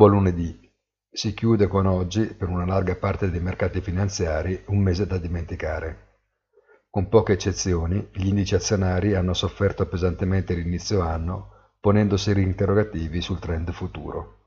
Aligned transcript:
Buon 0.00 0.12
lunedì. 0.12 0.58
Si 1.12 1.34
chiude 1.34 1.66
con 1.66 1.84
oggi, 1.84 2.24
per 2.24 2.48
una 2.48 2.64
larga 2.64 2.96
parte 2.96 3.30
dei 3.30 3.42
mercati 3.42 3.82
finanziari, 3.82 4.58
un 4.68 4.78
mese 4.78 5.06
da 5.06 5.18
dimenticare. 5.18 6.20
Con 6.88 7.10
poche 7.10 7.34
eccezioni, 7.34 8.08
gli 8.10 8.28
indici 8.28 8.54
azionari 8.54 9.12
hanno 9.12 9.34
sofferto 9.34 9.86
pesantemente 9.86 10.54
l'inizio 10.54 11.02
anno, 11.02 11.74
ponendo 11.78 12.16
seri 12.16 12.40
interrogativi 12.40 13.20
sul 13.20 13.40
trend 13.40 13.70
futuro. 13.72 14.46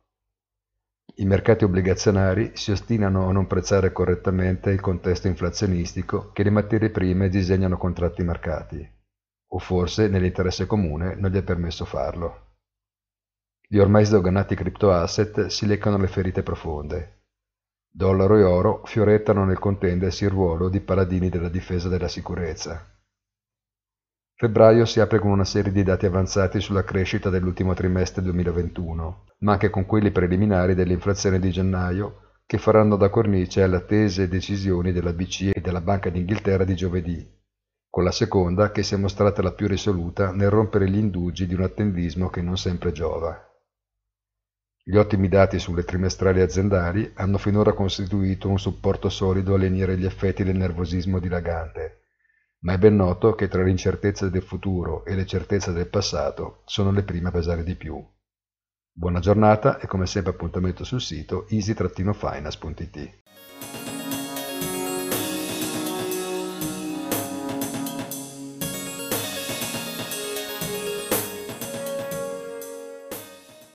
I 1.17 1.25
mercati 1.25 1.65
obbligazionari 1.65 2.53
si 2.55 2.71
ostinano 2.71 3.29
a 3.29 3.31
non 3.31 3.45
prezzare 3.45 3.91
correttamente 3.91 4.71
il 4.71 4.81
contesto 4.81 5.27
inflazionistico 5.27 6.31
che 6.31 6.41
le 6.41 6.49
materie 6.49 6.89
prime 6.89 7.29
disegnano 7.29 7.77
contratti 7.77 8.23
marcati, 8.23 8.91
o 9.49 9.59
forse 9.59 10.07
nell'interesse 10.07 10.65
comune 10.65 11.13
non 11.13 11.29
gli 11.29 11.37
è 11.37 11.43
permesso 11.43 11.85
farlo. 11.85 12.52
Gli 13.73 13.79
ormai 13.79 14.05
sdoganati 14.05 14.53
cryptoasset 14.53 15.47
si 15.47 15.65
leccano 15.65 15.97
le 15.97 16.05
ferite 16.05 16.43
profonde. 16.43 17.21
Dollaro 17.89 18.37
e 18.37 18.43
oro 18.43 18.83
fiorettano 18.85 19.45
nel 19.45 19.57
contendersi 19.57 20.25
il 20.25 20.29
ruolo 20.29 20.69
di 20.69 20.79
paladini 20.79 21.27
della 21.27 21.49
difesa 21.49 21.89
della 21.89 22.07
sicurezza. 22.07 22.85
Febbraio 24.35 24.85
si 24.85 24.99
apre 24.99 25.17
con 25.17 25.31
una 25.31 25.43
serie 25.43 25.71
di 25.71 25.81
dati 25.81 26.05
avanzati 26.05 26.59
sulla 26.59 26.83
crescita 26.83 27.31
dell'ultimo 27.31 27.73
trimestre 27.73 28.21
2021, 28.21 29.25
ma 29.39 29.53
anche 29.53 29.71
con 29.71 29.87
quelli 29.87 30.11
preliminari 30.11 30.75
dell'inflazione 30.75 31.39
di 31.39 31.49
gennaio, 31.49 32.33
che 32.45 32.59
faranno 32.59 32.95
da 32.95 33.09
cornice 33.09 33.63
alle 33.63 33.77
attese 33.77 34.27
decisioni 34.27 34.91
della 34.91 35.13
BCE 35.13 35.53
e 35.53 35.61
della 35.61 35.81
Banca 35.81 36.11
d'Inghilterra 36.11 36.63
di 36.63 36.75
giovedì, 36.75 37.27
con 37.89 38.03
la 38.03 38.11
seconda 38.11 38.69
che 38.69 38.83
si 38.83 38.93
è 38.93 38.97
mostrata 38.97 39.41
la 39.41 39.53
più 39.53 39.65
risoluta 39.65 40.31
nel 40.31 40.51
rompere 40.51 40.87
gli 40.87 40.97
indugi 40.97 41.47
di 41.47 41.55
un 41.55 41.63
attendismo 41.63 42.29
che 42.29 42.43
non 42.43 42.55
sempre 42.55 42.91
giova. 42.91 43.47
Gli 44.85 44.97
ottimi 44.97 45.29
dati 45.29 45.59
sulle 45.59 45.85
trimestrali 45.85 46.41
aziendali 46.41 47.09
hanno 47.15 47.37
finora 47.37 47.71
costituito 47.71 48.49
un 48.49 48.59
supporto 48.59 49.07
solido 49.07 49.53
a 49.53 49.57
lenire 49.57 49.97
gli 49.97 50.03
effetti 50.03 50.43
del 50.43 50.57
nervosismo 50.57 51.19
dilagante, 51.19 52.01
ma 52.63 52.73
è 52.73 52.77
ben 52.77 52.97
noto 52.97 53.33
che 53.33 53.47
tra 53.47 53.63
l'incertezza 53.63 54.27
del 54.27 54.41
futuro 54.41 55.05
e 55.05 55.15
le 55.15 55.25
certezze 55.25 55.71
del 55.71 55.87
passato 55.87 56.63
sono 56.65 56.91
le 56.91 57.03
prime 57.03 57.29
a 57.29 57.31
pesare 57.31 57.63
di 57.63 57.75
più. 57.75 58.05
Buona 58.91 59.19
giornata 59.19 59.79
e 59.79 59.87
come 59.87 60.05
sempre 60.05 60.33
appuntamento 60.33 60.83
sul 60.83 60.99
sito 60.99 61.47
easy-finance.it. 61.47 63.22